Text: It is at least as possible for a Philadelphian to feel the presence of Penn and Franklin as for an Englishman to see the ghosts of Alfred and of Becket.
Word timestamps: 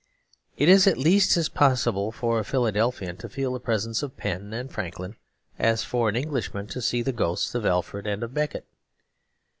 It 0.57 0.67
is 0.67 0.87
at 0.87 0.97
least 0.97 1.37
as 1.37 1.47
possible 1.47 2.11
for 2.11 2.39
a 2.39 2.43
Philadelphian 2.43 3.17
to 3.17 3.29
feel 3.29 3.53
the 3.53 3.59
presence 3.59 4.01
of 4.01 4.17
Penn 4.17 4.51
and 4.51 4.71
Franklin 4.71 5.15
as 5.59 5.83
for 5.83 6.09
an 6.09 6.15
Englishman 6.15 6.65
to 6.69 6.81
see 6.81 7.03
the 7.03 7.11
ghosts 7.13 7.53
of 7.53 7.67
Alfred 7.67 8.07
and 8.07 8.23
of 8.23 8.33
Becket. 8.33 8.65